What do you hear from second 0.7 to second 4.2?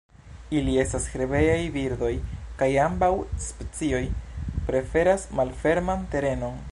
estas herbejaj birdoj kaj ambaŭ specioj